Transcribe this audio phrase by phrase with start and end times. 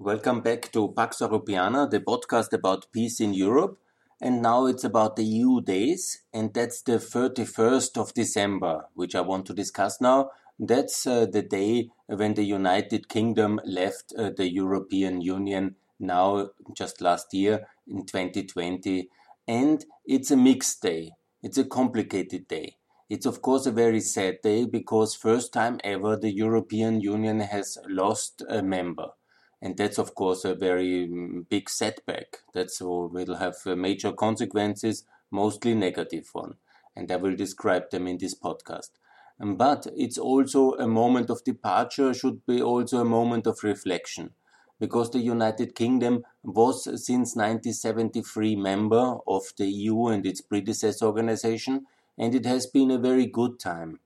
[0.00, 3.78] Welcome back to Pax Europiana, the podcast about peace in Europe.
[4.20, 9.20] And now it's about the EU days, and that's the 31st of December, which I
[9.20, 10.30] want to discuss now.
[10.58, 17.00] That's uh, the day when the United Kingdom left uh, the European Union now, just
[17.00, 19.08] last year in 2020.
[19.46, 22.78] And it's a mixed day, it's a complicated day.
[23.08, 27.78] It's of course a very sad day because first time ever the European Union has
[27.86, 29.10] lost a member.
[29.64, 32.42] And that's of course a very mm, big setback.
[32.52, 36.54] That's will have uh, major consequences, mostly negative one.
[36.94, 38.90] And I will describe them in this podcast.
[39.40, 44.34] But it's also a moment of departure, should be also a moment of reflection
[44.78, 51.86] because the United Kingdom was since 1973 member of the EU and its predecessor organization
[52.18, 54.00] and it has been a very good time.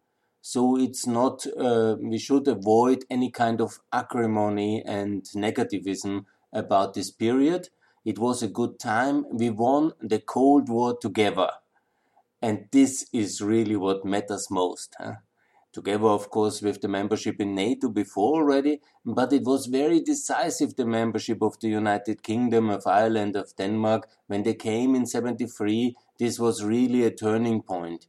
[0.49, 7.11] So it's not, uh, we should avoid any kind of acrimony and negativism about this
[7.11, 7.69] period.
[8.07, 9.27] It was a good time.
[9.31, 11.51] We won the Cold War together.
[12.41, 14.97] And this is really what matters most.
[14.99, 15.17] Huh?
[15.71, 20.77] Together, of course, with the membership in NATO before already, but it was very decisive
[20.77, 24.09] the membership of the United Kingdom, of Ireland, of Denmark.
[24.29, 28.07] When they came in 73, this was really a turning point.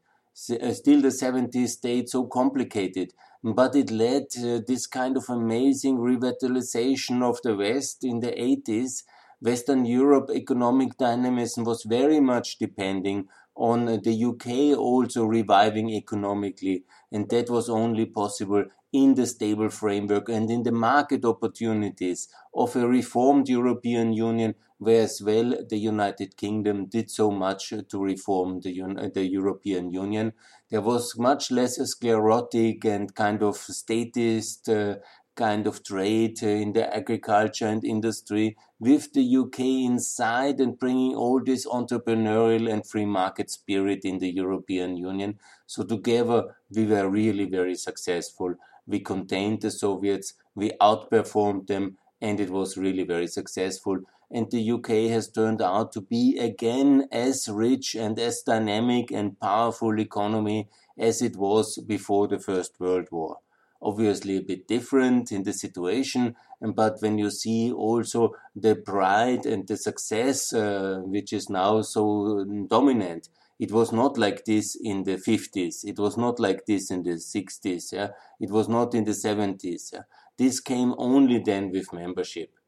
[0.50, 5.98] Uh, still, the 70s stayed so complicated, but it led uh, this kind of amazing
[5.98, 9.04] revitalization of the West in the 80s.
[9.42, 17.30] Western Europe economic dynamism was very much depending on the UK also reviving economically, and
[17.30, 22.88] that was only possible in the stable framework and in the market opportunities of a
[22.88, 29.12] reformed European Union, where as well the United Kingdom did so much to reform the,
[29.14, 30.34] the European Union.
[30.72, 34.96] There was much less sclerotic and kind of statist uh,
[35.40, 41.16] kind of trade uh, in the agriculture and industry with the UK inside and bringing
[41.16, 45.40] all this entrepreneurial and free market spirit in the European Union.
[45.66, 48.56] So together we were really very successful.
[48.86, 54.00] We contained the Soviets, we outperformed them, and it was really very successful.
[54.32, 59.40] And the UK has turned out to be again as rich and as dynamic and
[59.40, 63.38] powerful economy as it was before the First World War
[63.82, 66.36] obviously a bit different in the situation.
[66.62, 72.46] But when you see also the pride and the success, uh, which is now so
[72.68, 73.30] dominant,
[73.60, 75.84] it was not like this in the 50s.
[75.84, 77.92] It was not like this in the 60s.
[77.92, 78.10] Yeah?
[78.40, 79.94] It was not in the 70s.
[79.94, 80.04] Yeah?
[80.38, 82.59] This came only then with membership.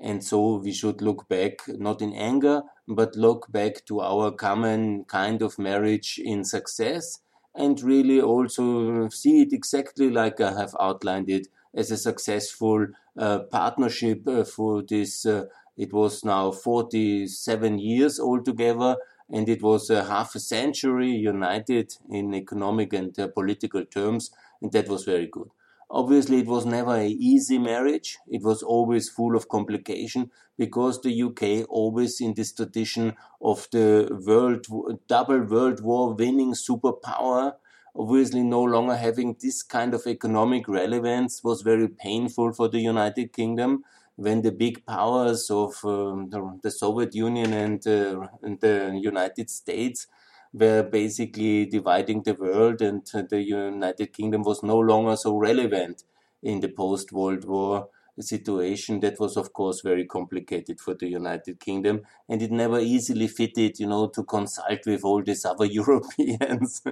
[0.00, 5.04] And so we should look back, not in anger, but look back to our common
[5.04, 7.20] kind of marriage in success
[7.54, 12.86] and really also see it exactly like I have outlined it as a successful
[13.16, 15.26] uh, partnership uh, for this.
[15.26, 18.96] Uh, it was now 47 years altogether,
[19.30, 24.30] and it was half a century united in economic and uh, political terms,
[24.62, 25.50] and that was very good.
[25.90, 28.18] Obviously, it was never an easy marriage.
[28.28, 34.08] It was always full of complication because the UK always in this tradition of the
[34.26, 34.66] world,
[35.06, 37.54] double world war winning superpower,
[37.96, 43.32] obviously no longer having this kind of economic relevance was very painful for the United
[43.32, 43.82] Kingdom
[44.16, 46.28] when the big powers of um,
[46.62, 50.08] the, Soviet Union and, uh, and the United States
[50.52, 56.04] were basically dividing the world, and the United Kingdom was no longer so relevant
[56.42, 57.88] in the post World War
[58.20, 59.00] situation.
[59.00, 63.78] That was of course very complicated for the United Kingdom and it never easily fitted
[63.78, 66.82] you know to consult with all these other Europeans.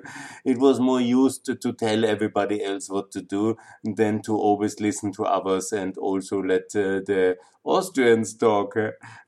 [0.45, 4.79] It was more used to, to tell everybody else what to do than to always
[4.81, 8.75] listen to others and also let uh, the Austrians talk.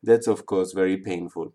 [0.02, 1.52] That's of course very painful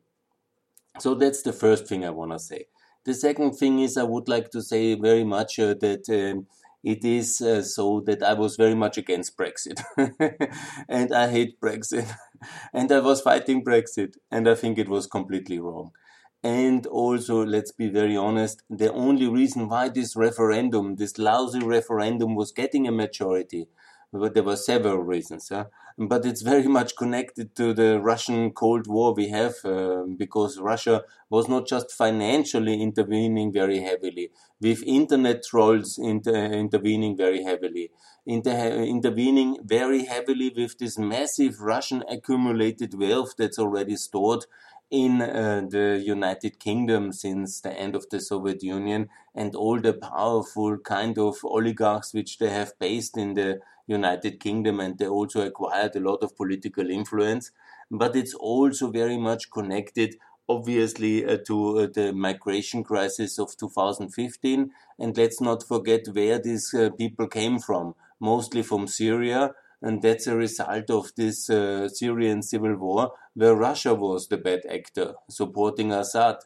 [1.00, 2.66] so that's the first thing I want to say.
[3.06, 6.48] The second thing is I would like to say very much uh, that um,
[6.84, 9.82] it is uh, so that I was very much against Brexit.
[10.90, 12.14] and I hate Brexit.
[12.74, 14.16] and I was fighting Brexit.
[14.32, 15.92] And I think it was completely wrong.
[16.44, 22.36] And also, let's be very honest, the only reason why this referendum, this lousy referendum,
[22.36, 23.68] was getting a majority
[24.14, 25.50] but there were several reasons.
[25.50, 25.66] Huh?
[25.98, 31.04] But it's very much connected to the Russian Cold War we have, uh, because Russia
[31.30, 34.32] was not just financially intervening very heavily,
[34.62, 37.92] with internet trolls inter intervening very heavily,
[38.26, 44.46] inter intervening very heavily with this massive Russian accumulated wealth that's already stored
[44.94, 49.94] in uh, the United Kingdom since the end of the Soviet Union and all the
[49.94, 55.42] powerful kind of oligarchs which they have based in the United Kingdom and they also
[55.42, 57.50] acquired a lot of political influence.
[57.90, 60.16] But it's also very much connected
[60.48, 64.70] obviously uh, to uh, the migration crisis of 2015
[65.00, 70.28] and let's not forget where these uh, people came from mostly from Syria and that's
[70.28, 75.92] a result of this uh, Syrian civil war where Russia was the bad actor supporting
[75.92, 76.38] Assad.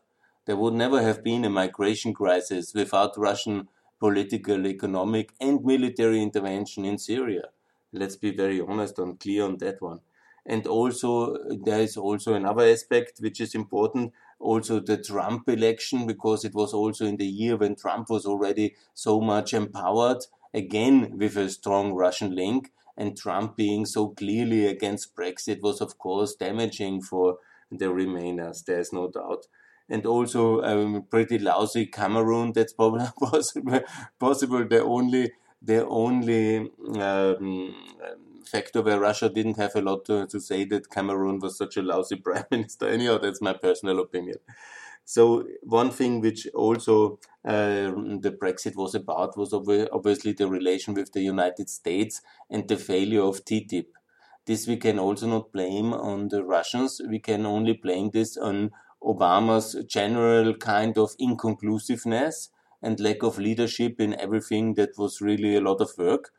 [0.45, 3.69] There would never have been a migration crisis without Russian
[3.99, 7.49] political, economic, and military intervention in Syria.
[7.93, 9.99] Let's be very honest and clear on that one.
[10.45, 16.43] And also, there is also another aspect which is important also the Trump election, because
[16.45, 20.23] it was also in the year when Trump was already so much empowered,
[20.53, 25.97] again with a strong Russian link and Trump being so clearly against Brexit was, of
[25.97, 27.37] course, damaging for
[27.71, 28.65] the Remainers.
[28.65, 29.47] There's no doubt.
[29.89, 32.53] And also, um, pretty lousy Cameron.
[32.53, 33.81] That's probably possible.
[34.19, 34.67] Possible.
[34.67, 37.75] The only, the only um,
[38.45, 41.81] factor where Russia didn't have a lot to, to say that Cameron was such a
[41.81, 42.87] lousy prime minister.
[42.87, 44.37] Anyhow, that's my personal opinion.
[45.09, 47.91] So one thing which also uh,
[48.25, 53.21] the Brexit was about was obviously the relation with the United States and the failure
[53.21, 53.87] of TTIP.
[54.45, 56.99] This we can also not blame on the Russians.
[57.07, 58.71] We can only blame this on
[59.01, 62.49] Obama's general kind of inconclusiveness
[62.81, 66.33] and lack of leadership in everything that was really a lot of work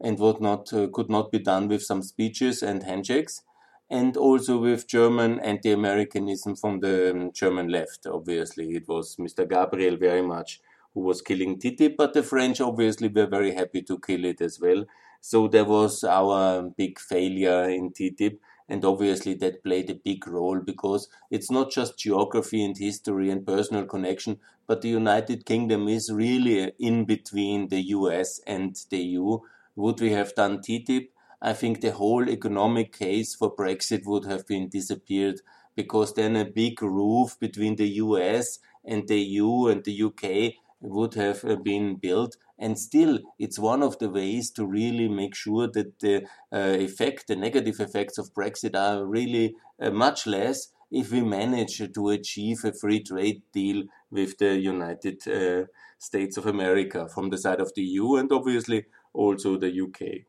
[0.00, 3.42] and what not uh, could not be done with some speeches and handshakes
[3.90, 8.06] and also with German anti-Americanism from the um, German left.
[8.06, 9.48] Obviously, it was Mr.
[9.48, 10.60] Gabriel very much
[10.94, 14.60] who was killing TTIP, but the French obviously were very happy to kill it as
[14.60, 14.84] well.
[15.20, 18.38] So there was our big failure in TTIP.
[18.68, 23.46] And obviously, that played a big role because it's not just geography and history and
[23.46, 29.38] personal connection, but the United Kingdom is really in between the US and the EU.
[29.76, 31.08] Would we have done TTIP?
[31.46, 35.42] I think the whole economic case for Brexit would have been disappeared
[35.76, 41.12] because then a big roof between the US and the EU and the UK would
[41.14, 42.38] have uh, been built.
[42.58, 47.26] And still, it's one of the ways to really make sure that the uh, effect,
[47.28, 52.64] the negative effects of Brexit are really uh, much less if we manage to achieve
[52.64, 55.66] a free trade deal with the United uh,
[55.98, 60.24] States of America from the side of the EU and obviously also the UK.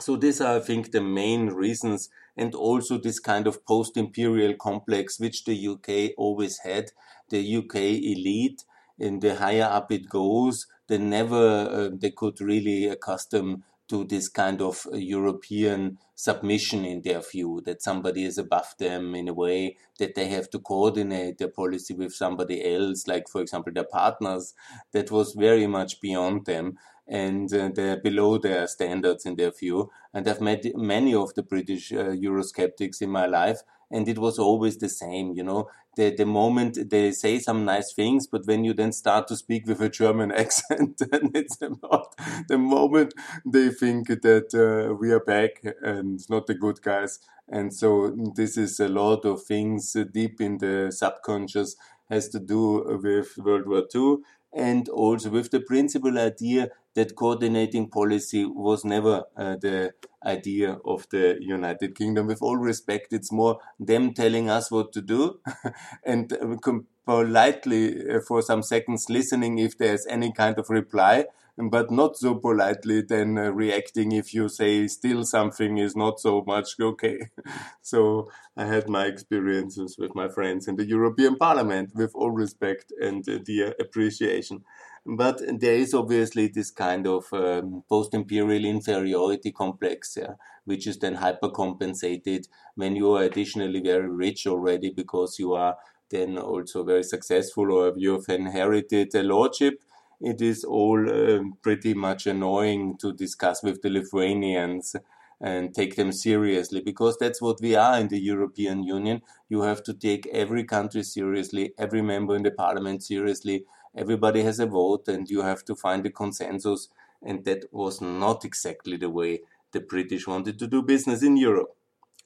[0.00, 5.18] So these are, I think, the main reasons, and also this kind of post-imperial complex
[5.18, 6.92] which the UK always had.
[7.30, 8.64] The UK elite,
[8.98, 14.28] and the higher up it goes, they never uh, they could really accustom to this
[14.28, 19.76] kind of European submission in their view, that somebody is above them in a way
[19.98, 24.52] that they have to coordinate their policy with somebody else, like, for example, their partners.
[24.92, 29.90] That was very much beyond them and uh, they're below their standards in their view.
[30.12, 34.38] And I've met many of the British uh, Eurosceptics in my life, and it was
[34.38, 35.68] always the same, you know.
[35.96, 39.66] The, the moment they say some nice things, but when you then start to speak
[39.66, 42.14] with a German accent, then it's about
[42.48, 43.14] the moment
[43.44, 47.18] they think that uh, we are back and not the good guys.
[47.48, 51.76] And so this is a lot of things deep in the subconscious
[52.10, 54.18] has to do with World War II
[54.52, 59.92] and also with the principal idea that coordinating policy was never uh, the
[60.24, 62.26] idea of the United Kingdom.
[62.26, 65.40] With all respect, it's more them telling us what to do
[66.04, 66.56] and uh,
[67.04, 71.24] politely uh, for some seconds listening if there's any kind of reply
[71.58, 76.44] but not so politely then uh, reacting if you say still something is not so
[76.46, 77.30] much okay.
[77.82, 82.92] so I had my experiences with my friends in the European Parliament with all respect
[83.00, 84.64] and uh, dear appreciation.
[85.04, 90.34] But there is obviously this kind of um, post imperial inferiority complex, yeah,
[90.64, 95.76] which is then hypercompensated when you are additionally very rich already because you are
[96.10, 99.82] then also very successful or you have inherited a lordship
[100.20, 104.96] it is all uh, pretty much annoying to discuss with the Lithuanians
[105.40, 109.22] and take them seriously because that's what we are in the European Union.
[109.48, 113.64] You have to take every country seriously, every member in the parliament seriously.
[113.96, 116.88] Everybody has a vote and you have to find a consensus.
[117.22, 119.40] And that was not exactly the way
[119.72, 121.76] the British wanted to do business in Europe.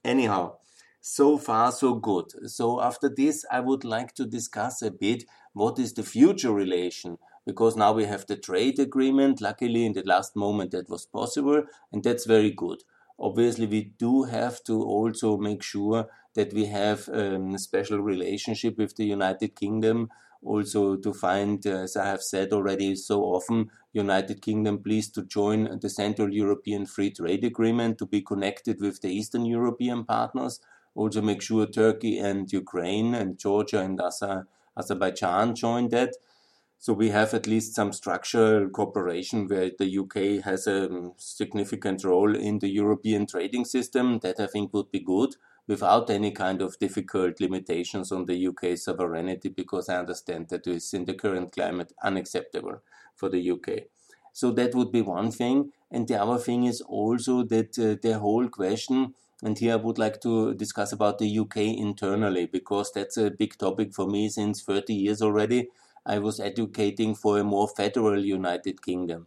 [0.04, 0.56] Anyhow,
[1.00, 2.48] so far so good.
[2.50, 7.18] So after this, I would like to discuss a bit what is the future relation
[7.46, 9.40] because now we have the trade agreement.
[9.40, 12.82] Luckily, in the last moment, that was possible, and that's very good.
[13.18, 18.78] obviously we do have to also make sure that we have um, a special relationship
[18.78, 20.08] with the United Kingdom
[20.42, 25.78] also to find, as I have said already so often, United Kingdom pleased to join
[25.78, 30.58] the Central European Free Trade Agreement to be connected with the Eastern European partners.
[30.94, 34.00] Also make sure Turkey and Ukraine and Georgia and
[34.76, 36.16] Azerbaijan join that.
[36.82, 42.34] So we have at least some structural cooperation where the UK has a significant role
[42.34, 44.18] in the European trading system.
[44.18, 45.36] That I think would be good
[45.68, 50.92] without any kind of difficult limitations on the UK sovereignty, because I understand that is
[50.92, 52.82] in the current climate unacceptable
[53.14, 53.84] for the UK.
[54.32, 55.70] So that would be one thing.
[55.88, 59.98] And the other thing is also that uh, the whole question, and here I would
[59.98, 64.62] like to discuss about the UK internally, because that's a big topic for me since
[64.62, 65.68] 30 years already.
[66.04, 69.26] I was advocating for a more federal United Kingdom.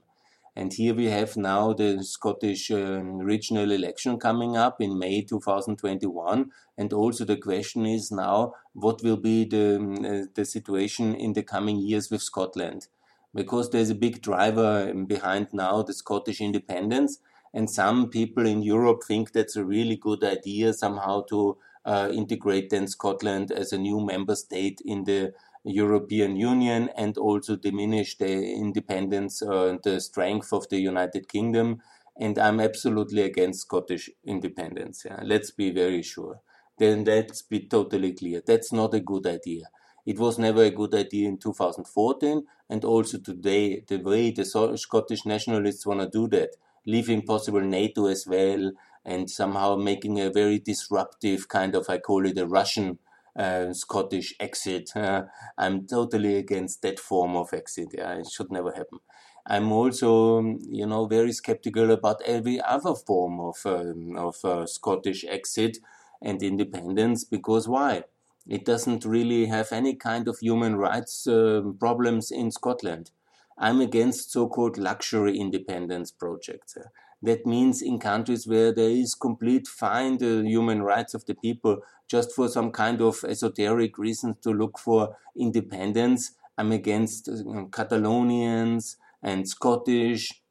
[0.58, 6.51] And here we have now the Scottish uh, regional election coming up in May 2021.
[6.77, 11.44] And also the question is now, what will be the, uh, the situation in the
[11.44, 12.88] coming years with Scotland?
[13.34, 17.20] Because there's a big driver behind now the Scottish independence.
[17.53, 22.70] And some people in Europe think that's a really good idea somehow to uh, integrate
[22.70, 25.34] then Scotland as a new member state in the
[25.65, 31.81] European Union and also diminish the independence uh, and the strength of the United Kingdom.
[32.17, 35.03] And I'm absolutely against Scottish independence.
[35.05, 35.19] Yeah.
[35.24, 36.41] Let's be very sure.
[36.77, 38.41] Then let's be totally clear.
[38.45, 39.65] That's not a good idea.
[40.05, 44.45] It was never a good idea in 2014, and also today, the way the
[44.77, 46.55] Scottish nationalists want to do that,
[46.86, 48.72] leaving possible NATO as well,
[49.03, 53.00] and somehow making a very disruptive kind of, I call it a Russian
[53.36, 54.96] uh, Scottish exit.
[54.96, 55.24] Uh,
[55.58, 57.89] I'm totally against that form of exit.
[57.94, 59.00] Yeah, it should never happen.
[59.48, 65.24] I'm also, you know, very skeptical about every other form of um, of uh, Scottish
[65.25, 65.77] exit
[66.22, 68.06] and independence because why?
[68.48, 73.12] It doesn't really have any kind of human rights um, problems in Scotland.
[73.58, 76.77] I'm against so-called luxury independence projects.
[77.22, 81.79] That means in countries where there is complete fine the human rights of the people
[82.07, 86.31] just for some kind of esoteric reasons to look for independence.
[86.57, 90.41] I'm against know, Catalonians and Scottish.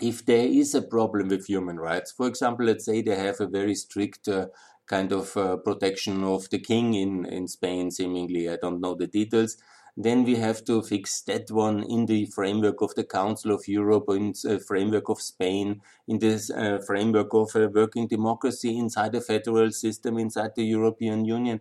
[0.00, 3.46] If there is a problem with human rights, for example, let's say they have a
[3.46, 4.46] very strict uh,
[4.86, 9.06] kind of uh, protection of the king in, in Spain, seemingly, I don't know the
[9.06, 9.56] details,
[9.96, 14.04] then we have to fix that one in the framework of the Council of Europe,
[14.08, 19.20] in the framework of Spain, in this uh, framework of a working democracy inside the
[19.20, 21.60] federal system, inside the European Union,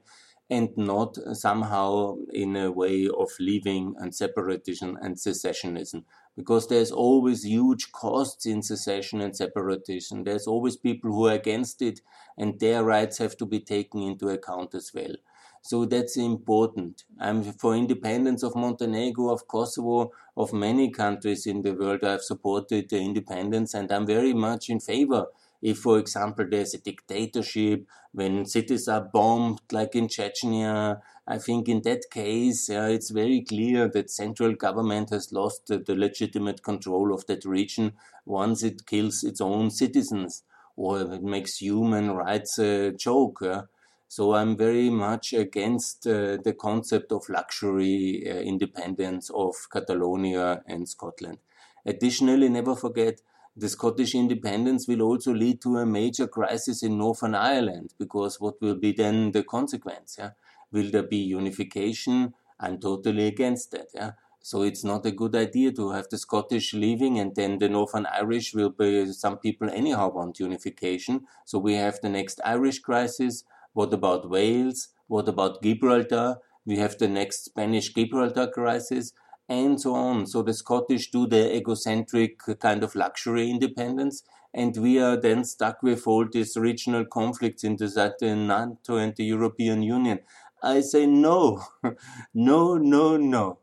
[0.50, 6.04] and not somehow in a way of leaving and separatism and secessionism.
[6.36, 10.24] Because there's always huge costs in secession and separatism.
[10.24, 12.02] There's always people who are against it,
[12.38, 15.16] and their rights have to be taken into account as well.
[15.62, 17.04] So that's important.
[17.20, 22.04] I'm for independence of Montenegro, of Kosovo, of many countries in the world.
[22.04, 25.28] I've supported the independence and I'm very much in favor.
[25.62, 31.68] If, for example, there's a dictatorship, when cities are bombed, like in Chechnya, I think
[31.68, 36.64] in that case, uh, it's very clear that central government has lost the, the legitimate
[36.64, 37.94] control of that region
[38.26, 40.44] once it kills its own citizens
[40.76, 43.42] or it makes human rights a joke.
[43.42, 43.64] Uh,
[44.10, 50.90] so I'm very much against uh, the concept of luxury uh, independence of Catalonia and
[50.90, 51.38] Scotland.
[51.86, 53.22] Additionally, never forget
[53.56, 58.60] the Scottish independence will also lead to a major crisis in Northern Ireland because what
[58.62, 60.16] will be then the consequence?
[60.18, 60.32] Yeah?
[60.72, 62.34] Will there be unification?
[62.60, 63.90] I'm totally against that.
[63.94, 64.12] Yeah?
[64.42, 68.08] So it's not a good idea to have the Scottish leaving and then the Northern
[68.08, 71.28] Irish will be, some people anyhow want unification.
[71.46, 73.44] So we have the next Irish crisis
[73.80, 74.90] what about Wales?
[75.08, 76.40] What about Gibraltar?
[76.66, 79.14] We have the next Spanish Gibraltar crisis,
[79.48, 80.28] and so on.
[80.28, 85.82] So the Scottish do the egocentric kind of luxury independence, and we are then stuck
[85.82, 87.88] with all these regional conflicts in the
[88.36, 90.20] NATO and the European Union.
[90.62, 91.64] I say no,
[92.34, 93.60] no, no, no.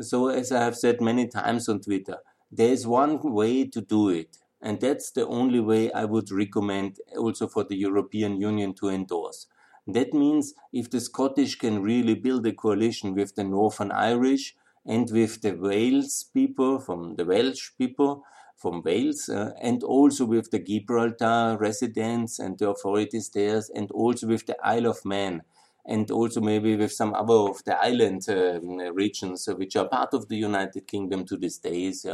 [0.00, 2.16] So as I have said many times on Twitter,
[2.50, 4.38] there is one way to do it.
[4.62, 9.46] And that's the only way I would recommend also for the European Union to endorse.
[9.86, 15.10] That means if the Scottish can really build a coalition with the Northern Irish and
[15.10, 18.24] with the Wales people, from the Welsh people,
[18.56, 24.26] from Wales, uh, and also with the Gibraltar residents and the authorities there, and also
[24.26, 25.42] with the Isle of Man,
[25.86, 28.60] and also maybe with some other of the island uh,
[28.92, 32.04] regions uh, which are part of the United Kingdom to these days.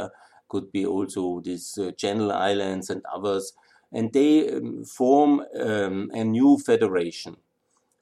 [0.47, 3.53] Could be also these uh, Channel Islands and others.
[3.91, 7.37] and they um, form um, a new federation.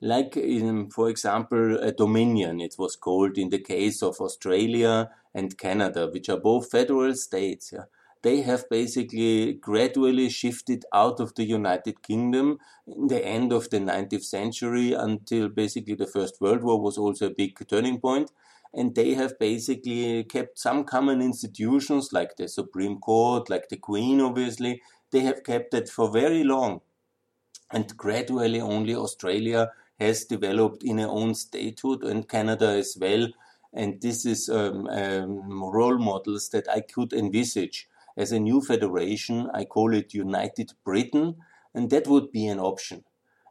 [0.01, 5.57] Like in, for example, a dominion, it was called in the case of Australia and
[5.57, 7.71] Canada, which are both federal states.
[7.73, 7.85] Yeah
[8.25, 13.77] they have basically gradually shifted out of the United Kingdom in the end of the
[13.77, 18.31] 19th century until basically the First World War was also a big turning point.
[18.75, 24.19] And they have basically kept some common institutions like the Supreme Court, like the Queen,
[24.19, 24.81] obviously.
[25.11, 26.81] They have kept it for very long.
[27.71, 33.29] And gradually only Australia has developed in its own statehood and Canada as well.
[33.73, 39.49] And this is um, um, role models that I could envisage as a new federation.
[39.53, 41.35] I call it United Britain,
[41.73, 43.05] and that would be an option.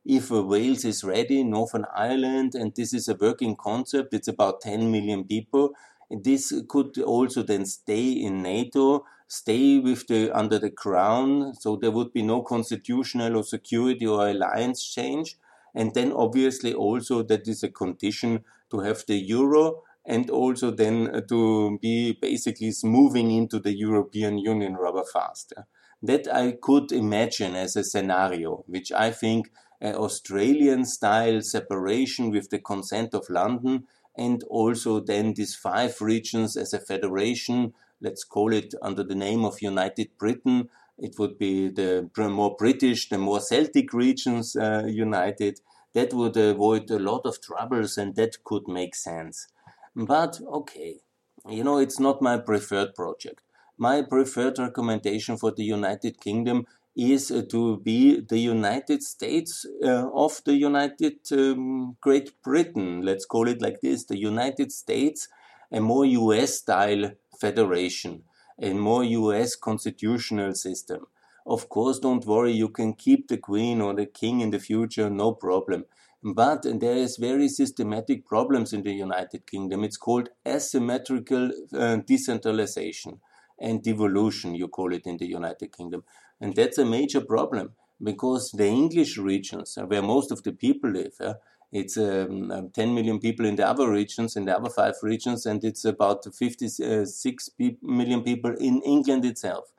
[0.05, 4.61] If uh, Wales is ready, Northern Ireland, and this is a working concept, it's about
[4.61, 5.75] 10 million people.
[6.11, 11.91] This could also then stay in NATO, stay with the under the crown, so there
[11.91, 15.39] would be no constitutional or security or alliance change.
[15.75, 21.15] And then obviously also that is a condition to have the euro and also then
[21.15, 25.55] uh, to be basically moving into the European Union rather fast.
[26.03, 29.51] That I could imagine as a scenario, which I think
[29.85, 33.87] Australian style separation with the consent of London
[34.17, 39.45] and also then these five regions as a federation, let's call it under the name
[39.45, 40.69] of United Britain.
[40.99, 45.61] It would be the more British, the more Celtic regions uh, united.
[45.95, 49.49] That would avoid a lot of troubles and that could make sense.
[49.97, 51.01] But okay,
[51.49, 53.43] you know, it's not my preferred project.
[53.77, 60.09] My preferred recommendation for the United Kingdom is uh, to be the United States uh,
[60.13, 63.03] of the United um, Great Britain.
[63.03, 65.29] Let's call it like this the United States,
[65.73, 68.23] a more US style federation,
[68.61, 71.07] a more US constitutional system.
[71.47, 75.11] Of course, don't worry, you can keep the Queen or the King in the future,
[75.11, 75.85] no problem.
[76.23, 79.85] But there is very systematic problems in the United Kingdom.
[79.85, 83.21] It's called asymmetrical uh, decentralization
[83.59, 86.03] and devolution, you call it in the United Kingdom.
[86.41, 87.73] And that's a major problem
[88.03, 91.35] because the English regions, uh, where most of the people live, uh,
[91.73, 95.47] it's um, um 10 million people in the other regions, in the other five regions,
[95.47, 97.51] and it's about 56
[97.83, 99.73] million people in England itself.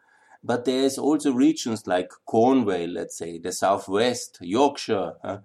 [0.43, 5.37] But there is also regions like Cornwall, let's say, the southwest, Yorkshire, uh,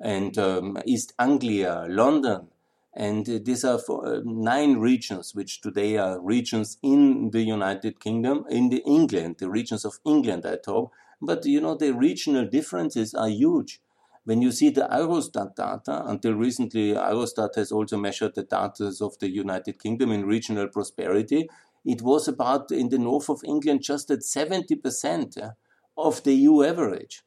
[0.00, 2.48] and um, East Anglia, London.
[2.96, 8.44] And uh, these are uh, nine regions, which today are regions in the United Kingdom,
[8.48, 10.92] in the England, the regions of England, I talk.
[11.20, 13.80] But you know, the regional differences are huge.
[14.24, 19.18] When you see the Eurostat data, until recently, Eurostat has also measured the data of
[19.18, 21.48] the United Kingdom in regional prosperity.
[21.84, 25.52] It was about in the north of England just at 70%
[25.96, 27.22] of the EU average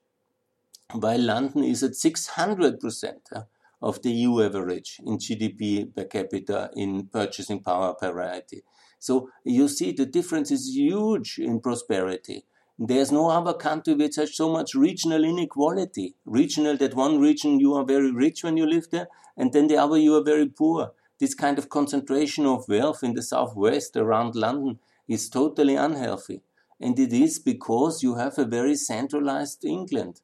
[0.93, 3.45] while London is at 600%
[3.81, 8.63] of the EU average in GDP per capita in purchasing power parity.
[8.99, 12.45] So you see the difference is huge in prosperity.
[12.79, 16.15] There's no other country which has so much regional inequality.
[16.25, 19.77] Regional that one region you are very rich when you live there, and then the
[19.77, 20.91] other you are very poor.
[21.19, 26.41] This kind of concentration of wealth in the southwest around London is totally unhealthy.
[26.79, 30.21] And it is because you have a very centralized England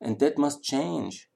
[0.00, 1.28] and that must change.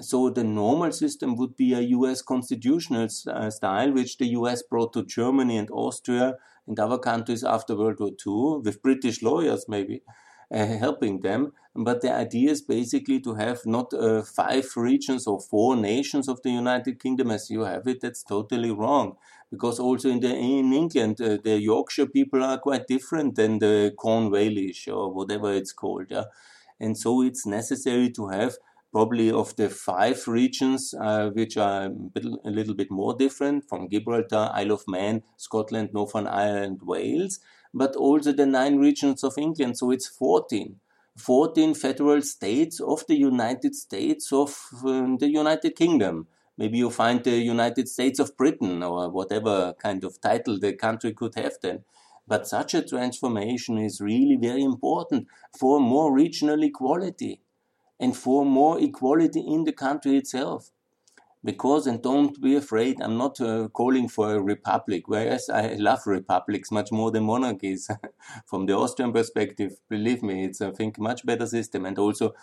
[0.00, 4.92] So the normal system would be a US constitutional uh, style, which the US brought
[4.94, 6.36] to Germany and Austria
[6.66, 10.02] and other countries after World War II, with British lawyers maybe
[10.52, 11.52] uh, helping them.
[11.74, 16.42] But the idea is basically to have not uh, five regions or four nations of
[16.42, 18.00] the United Kingdom as you have it.
[18.00, 19.16] That's totally wrong.
[19.50, 23.92] Because also in the in England, uh, the Yorkshire people are quite different than the
[23.96, 26.06] Cornwallish or whatever it's called.
[26.10, 26.24] Yeah
[26.80, 28.56] and so it's necessary to have
[28.92, 33.68] probably of the five regions uh, which are a, bit, a, little bit more different
[33.68, 37.38] from Gibraltar, Isle of Man, Scotland, Northern Ireland, Wales,
[37.72, 39.78] but also the nine regions of England.
[39.78, 40.76] So it's 14.
[41.16, 46.26] 14 federal states of the United States of uh, the United Kingdom.
[46.56, 51.12] Maybe you find the United States of Britain or whatever kind of title the country
[51.12, 51.84] could have then.
[52.26, 55.26] But such a transformation is really very important
[55.58, 57.40] for more regional equality
[58.00, 60.70] and for more equality in the country itself.
[61.42, 66.06] Because, and don't be afraid, I'm not uh, calling for a republic, whereas I love
[66.06, 67.90] republics much more than monarchies.
[68.46, 71.86] From the Austrian perspective, believe me, it's, I think, much better system.
[71.86, 72.34] And also,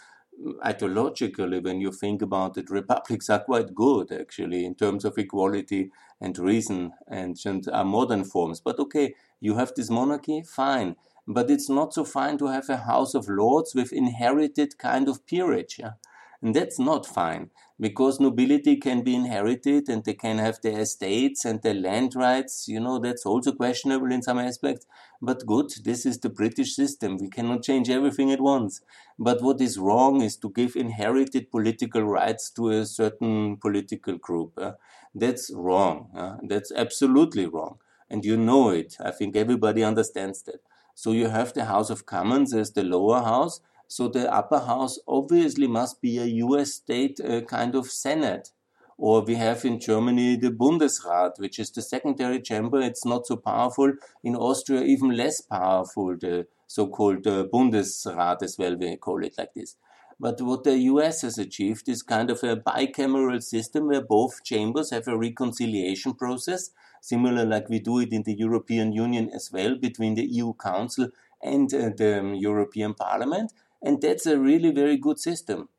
[0.64, 5.92] ideologically, when you think about it, republics are quite good actually in terms of equality
[6.22, 8.60] and reason and, and are modern forms.
[8.62, 10.96] But okay, you have this monarchy, fine.
[11.28, 15.26] But it's not so fine to have a House of Lords with inherited kind of
[15.26, 15.78] peerage.
[15.80, 15.94] Yeah?
[16.42, 21.46] And that's not fine because nobility can be inherited and they can have their estates
[21.46, 22.68] and their land rights.
[22.68, 24.86] You know, that's also questionable in some aspects.
[25.22, 27.18] But good, this is the British system.
[27.18, 28.82] We cannot change everything at once.
[29.18, 34.54] But what is wrong is to give inherited political rights to a certain political group.
[34.58, 34.74] Uh,
[35.14, 36.10] that's wrong.
[36.16, 37.80] Uh, that's absolutely wrong.
[38.10, 38.96] And you know it.
[39.00, 40.62] I think everybody understands that.
[41.02, 45.00] So you have the House of Commons as the lower house so the upper house
[45.08, 48.52] obviously must be a US state uh, kind of Senate.
[48.98, 52.82] Or we have in Germany the Bundesrat, which is the secondary chamber.
[52.82, 53.94] It's not so powerful.
[54.24, 59.54] In Austria, even less powerful, the so-called uh, Bundesrat as well, we call it like
[59.54, 59.76] this.
[60.20, 64.90] But what the US has achieved is kind of a bicameral system where both chambers
[64.90, 69.76] have a reconciliation process, similar like we do it in the European Union as well,
[69.76, 71.10] between the EU Council
[71.42, 73.54] and uh, the um, European Parliament.
[73.82, 75.70] And that's a really very good system.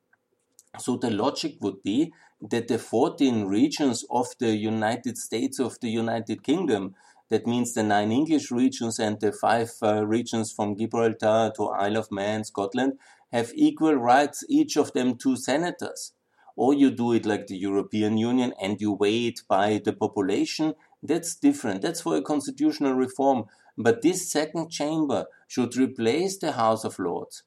[0.78, 5.90] So the logic would be that the 14 regions of the United States of the
[5.90, 6.94] United Kingdom,
[7.30, 11.96] that means the nine English regions and the five uh, regions from Gibraltar to Isle
[11.96, 12.98] of Man, Scotland,
[13.32, 16.12] have equal rights, each of them two senators.
[16.56, 20.74] Or you do it like the European Union and you weigh it by the population.
[21.02, 21.82] That's different.
[21.82, 23.44] That's for a constitutional reform.
[23.76, 27.44] But this second chamber should replace the House of Lords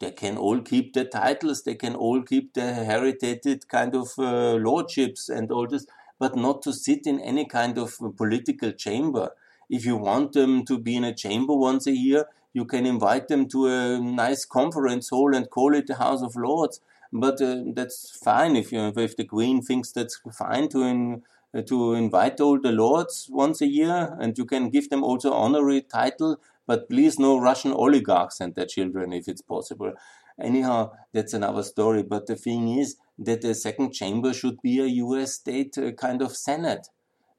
[0.00, 4.54] they can all keep their titles, they can all keep their heritage kind of uh,
[4.54, 5.86] lordships and all this,
[6.18, 9.30] but not to sit in any kind of political chamber.
[9.68, 13.28] If you want them to be in a chamber once a year, you can invite
[13.28, 16.80] them to a nice conference hall and call it the House of Lords.
[17.12, 21.22] But uh, that's fine if you if the Queen thinks that's fine to in,
[21.66, 25.82] to invite all the lords once a year, and you can give them also honorary
[25.82, 29.92] title but please no Russian oligarchs and their children if it's possible.
[30.40, 32.04] Anyhow, that's another story.
[32.04, 36.22] But the thing is that the second chamber should be a US state uh, kind
[36.22, 36.86] of senate.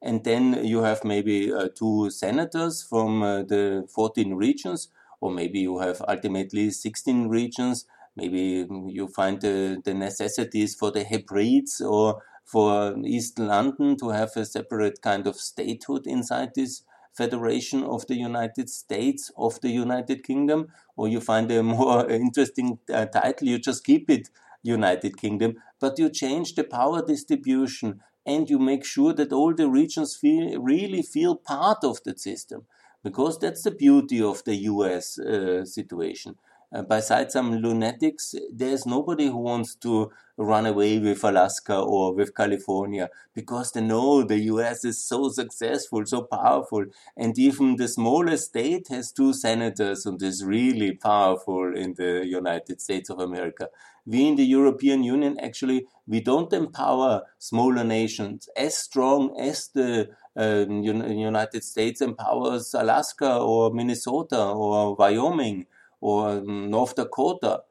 [0.01, 4.89] And then you have maybe uh, two senators from uh, the 14 regions,
[5.21, 7.85] or maybe you have ultimately 16 regions.
[8.17, 14.31] Maybe you find the, the necessities for the Hebrides or for East London to have
[14.35, 16.83] a separate kind of statehood inside this
[17.13, 22.79] Federation of the United States of the United Kingdom, or you find a more interesting
[22.93, 24.29] uh, title, you just keep it
[24.63, 29.67] United Kingdom, but you change the power distribution and you make sure that all the
[29.69, 32.65] regions feel, really feel part of the system.
[33.03, 36.35] Because that's the beauty of the US uh, situation.
[36.73, 40.11] Uh, besides some lunatics, there's nobody who wants to
[40.41, 46.05] run away with Alaska or with California because they know the US is so successful,
[46.05, 46.85] so powerful.
[47.15, 52.81] And even the smallest state has two senators and is really powerful in the United
[52.81, 53.69] States of America.
[54.05, 60.09] We in the European Union actually, we don't empower smaller nations as strong as the
[60.35, 65.67] uh, United States empowers Alaska or Minnesota or Wyoming
[65.99, 67.61] or North Dakota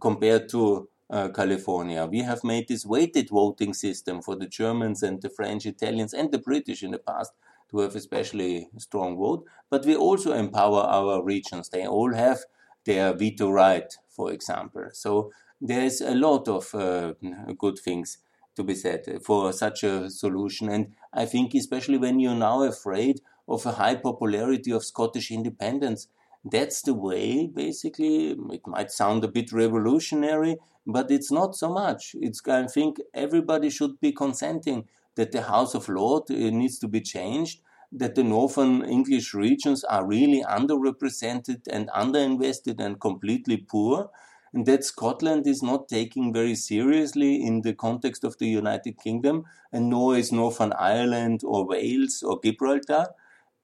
[0.00, 2.06] compared to uh, California.
[2.06, 6.30] We have made this weighted voting system for the Germans and the French, Italians, and
[6.30, 7.32] the British in the past
[7.70, 9.44] to have especially strong vote.
[9.68, 11.68] But we also empower our regions.
[11.68, 12.40] They all have
[12.84, 14.88] their veto right, for example.
[14.92, 17.14] So there is a lot of uh,
[17.58, 18.18] good things
[18.56, 20.68] to be said for such a solution.
[20.68, 26.08] And I think, especially when you're now afraid of a high popularity of Scottish independence,
[26.44, 28.30] that's the way, basically.
[28.30, 32.14] It might sound a bit revolutionary, but it's not so much.
[32.18, 36.88] It's, I think everybody should be consenting that the House of Lords uh, needs to
[36.88, 37.60] be changed,
[37.92, 44.10] that the northern English regions are really underrepresented and underinvested and completely poor,
[44.54, 49.44] and that Scotland is not taking very seriously in the context of the United Kingdom,
[49.72, 53.08] and nor is Northern Ireland or Wales or Gibraltar.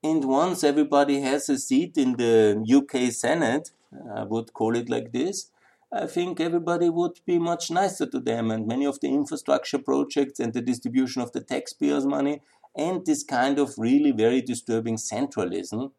[0.03, 3.71] And once everybody has a seat in the UK Senate,
[4.15, 5.51] I would call it like this,
[5.91, 10.39] I think everybody would be much nicer to them, and many of the infrastructure projects
[10.39, 12.41] and the distribution of the taxpayers' money
[12.77, 15.91] and this kind of really very disturbing centralism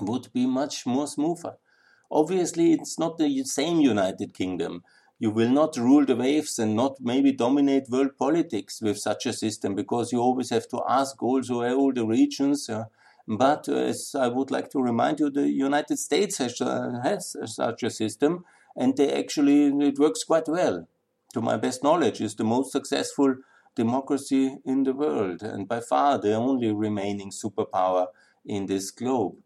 [0.00, 1.56] would be much more smoother.
[2.10, 4.84] Obviously, it's not the same United Kingdom.
[5.18, 9.32] You will not rule the waves and not maybe dominate world politics with such a
[9.32, 12.68] system because you always have to ask also all the regions.
[12.68, 12.84] Uh,
[13.30, 17.36] but uh, as I would like to remind you, the United States has, uh, has
[17.44, 18.44] such a system,
[18.76, 20.88] and they actually it works quite well.
[21.34, 23.36] To my best knowledge, is the most successful
[23.76, 28.08] democracy in the world, and by far the only remaining superpower
[28.44, 29.36] in this globe.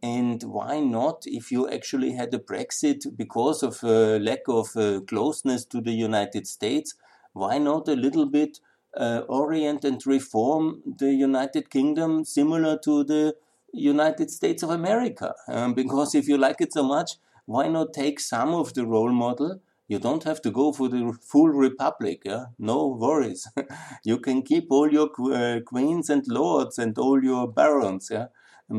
[0.00, 5.00] And why not, if you actually had a Brexit because of a lack of uh,
[5.00, 6.94] closeness to the United States,
[7.32, 8.60] why not a little bit
[8.96, 13.34] uh, orient and reform the United Kingdom similar to the
[13.72, 15.34] United States of America?
[15.48, 17.12] Um, because if you like it so much,
[17.46, 19.60] why not take some of the role model?
[19.88, 22.22] You don't have to go for the full republic.
[22.24, 22.46] Yeah?
[22.58, 23.48] No worries.
[24.04, 28.08] you can keep all your uh, queens and lords and all your barons.
[28.10, 28.26] Yeah?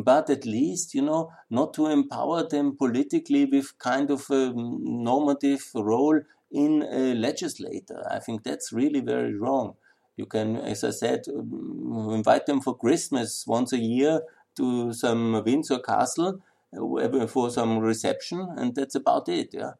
[0.01, 5.69] but at least, you know, not to empower them politically with kind of a normative
[5.75, 6.19] role
[6.51, 8.03] in a legislator.
[8.09, 9.75] I think that's really very wrong.
[10.15, 14.21] You can, as I said, um, invite them for Christmas once a year
[14.55, 16.39] to some Windsor Castle
[16.77, 19.49] uh, for some reception, and that's about it.
[19.53, 19.73] Yeah,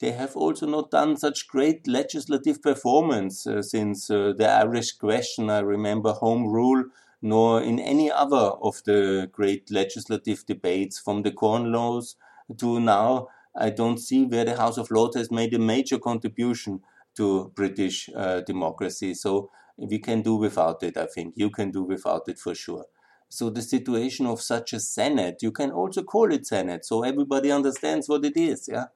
[0.00, 5.50] they have also not done such great legislative performance uh, since uh, the Irish Question.
[5.50, 6.84] I remember Home Rule
[7.20, 12.16] nor in any other of the great legislative debates from the Corn Laws
[12.58, 13.28] to now.
[13.56, 16.80] I don't see where the House of Lords has made a major contribution
[17.18, 19.14] to British uh, democracy.
[19.14, 21.34] So we can do without it, I think.
[21.36, 22.86] You can do without it for sure.
[23.28, 27.52] So the situation of such a Senate, you can also call it Senate, so everybody
[27.52, 28.86] understands what it is, yeah.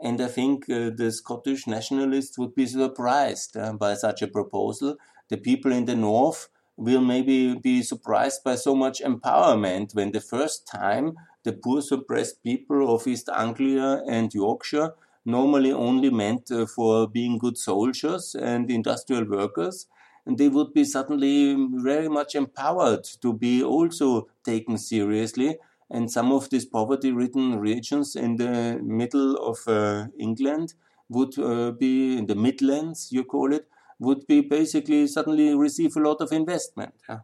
[0.00, 4.96] And I think uh, the Scottish nationalists would be surprised uh, by such a proposal.
[5.30, 10.20] The people in the north will maybe be surprised by so much empowerment when the
[10.20, 14.90] first time the poor suppressed people of East Anglia and Yorkshire
[15.26, 19.86] normally only meant uh, for being good soldiers and industrial workers
[20.24, 25.56] and they would be suddenly very much empowered to be also taken seriously
[25.90, 30.74] and some of these poverty ridden regions in the middle of uh, England
[31.08, 36.00] would uh, be in the Midlands, you call it, would be basically suddenly receive a
[36.00, 36.94] lot of investment.
[37.08, 37.20] Yeah.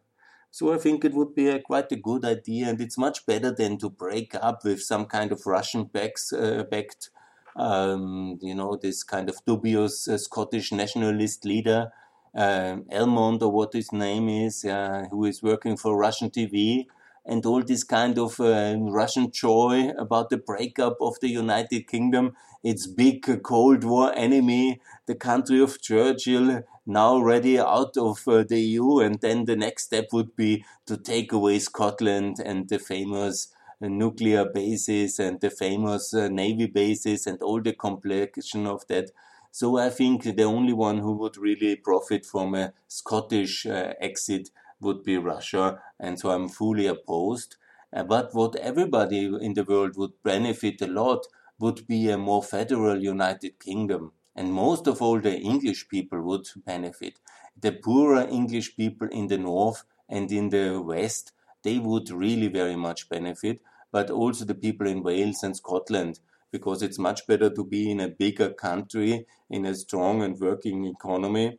[0.50, 3.50] So I think it would be a, quite a good idea, and it's much better
[3.50, 7.10] than to break up with some kind of Russian backs, uh, backed,
[7.56, 11.92] um, you know, this kind of dubious uh, Scottish nationalist leader,
[12.34, 16.86] uh, Elmond or what his name is, who is working for Russian TV
[17.24, 22.34] and all this kind of uh, Russian joy about the breakup of the United Kingdom,
[22.64, 28.60] its big Cold War enemy, the country of Churchill, now ready out of uh, the
[28.60, 28.98] EU.
[28.98, 33.61] And then the next step would be to take away Scotland and the famous uh,
[33.88, 39.10] nuclear bases and the famous uh, navy bases and all the complexion of that.
[39.50, 44.50] So I think the only one who would really profit from a Scottish uh, exit
[44.80, 47.56] would be Russia, and so I'm fully opposed.
[47.92, 51.26] Uh, but what everybody in the world would benefit a lot
[51.58, 54.12] would be a more federal United Kingdom.
[54.34, 57.18] And most of all, the English people would benefit.
[57.60, 62.76] The poorer English people in the north and in the west, they would really very
[62.76, 63.60] much benefit,
[63.92, 66.18] but also the people in Wales and Scotland,
[66.50, 70.86] because it's much better to be in a bigger country, in a strong and working
[70.86, 71.58] economy,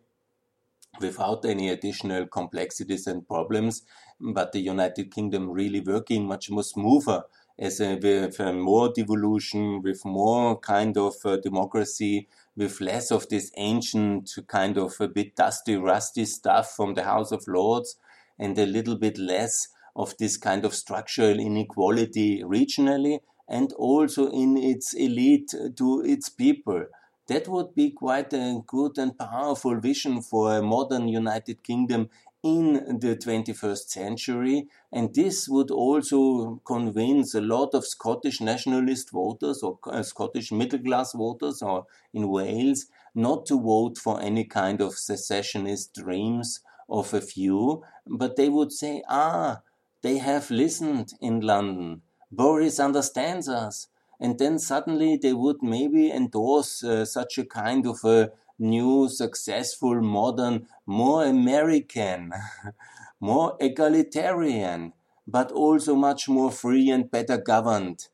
[0.99, 3.83] without any additional complexities and problems,
[4.19, 7.23] but the United Kingdom really working much more smoother
[7.57, 13.27] as a, with a more devolution, with more kind of uh, democracy, with less of
[13.29, 17.95] this ancient kind of a bit dusty, rusty stuff from the House of Lords,
[18.37, 24.57] and a little bit less of this kind of structural inequality regionally and also in
[24.57, 26.85] its elite to its people.
[27.27, 32.09] That would be quite a good and powerful vision for a modern United Kingdom
[32.43, 34.67] in the 21st century.
[34.91, 40.79] And this would also convince a lot of Scottish nationalist voters or uh, Scottish middle
[40.79, 47.13] class voters or in Wales not to vote for any kind of secessionist dreams of
[47.13, 49.61] a few, but they would say, ah,
[50.03, 52.03] they have listened in London.
[52.31, 53.87] Boris understands us
[54.19, 60.01] and then suddenly they would maybe endorse uh, such a kind of a new, successful,
[60.01, 62.31] modern, more American,
[63.19, 64.93] more egalitarian,
[65.27, 68.07] but also much more free and better governed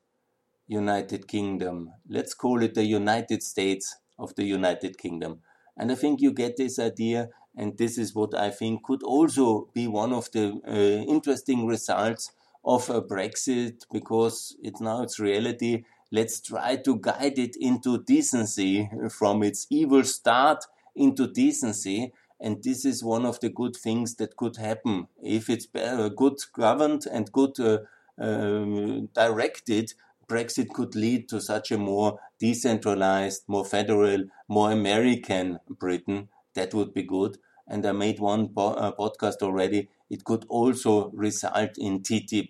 [0.66, 1.92] United Kingdom.
[2.08, 5.40] Let's call it the United States of the United Kingdom.
[5.76, 9.68] And I think you get this idea, and this is what I think could also
[9.74, 12.32] be one of the uh, interesting results
[12.64, 18.90] of a Brexit because it's now its reality let's try to guide it into decency
[19.10, 22.12] from its evil start into decency.
[22.40, 27.06] And this is one of the good things that could happen if it's good governed
[27.10, 27.78] and good uh,
[28.18, 29.92] um, directed.
[30.26, 36.28] Brexit could lead to such a more decentralized, more federal, more American Britain.
[36.54, 37.38] That would be good.
[37.70, 39.88] And I made one uh, podcast already.
[40.10, 42.48] It could also result in TTIP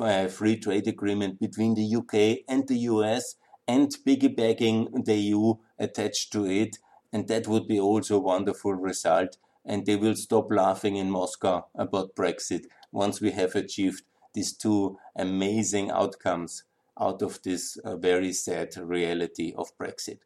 [0.00, 3.34] a free trade agreement between the UK and the US
[3.68, 6.78] and piggybacking the EU attached to it.
[7.12, 9.36] And that would be also a wonderful result.
[9.64, 14.02] And they will stop laughing in Moscow about Brexit once we have achieved
[14.34, 16.64] these two amazing outcomes
[16.98, 20.18] out of this uh, very sad reality of Brexit.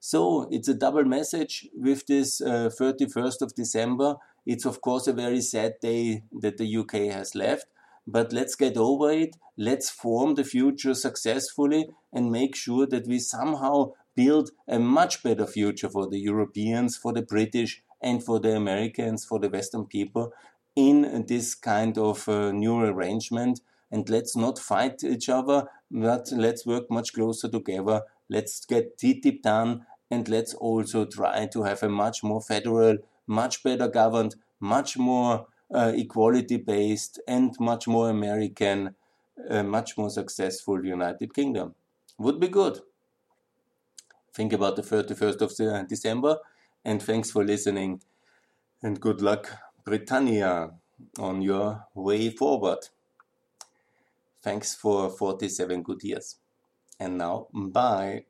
[0.00, 4.16] So it's a double message with this uh, 31st of December.
[4.46, 7.66] It's of course a very sad day that the UK has left,
[8.06, 9.36] but let's get over it.
[9.58, 15.46] Let's form the future successfully and make sure that we somehow build a much better
[15.46, 20.32] future for the Europeans, for the British, and for the Americans, for the Western people
[20.74, 23.60] in this kind of uh, new arrangement.
[23.90, 28.02] And let's not fight each other, but let's work much closer together.
[28.30, 33.62] Let's get TTIP done, and let's also try to have a much more federal, much
[33.62, 38.94] better governed, much more uh, equality based, and much more American,
[39.48, 41.74] uh, much more successful United Kingdom.
[42.18, 42.80] Would be good.
[44.34, 46.38] Think about the 31st of December,
[46.84, 48.02] and thanks for listening,
[48.82, 49.48] and good luck
[49.84, 50.72] Britannia
[51.18, 52.88] on your way forward.
[54.42, 56.36] Thanks for 47 good years.
[56.98, 58.24] And now, bye.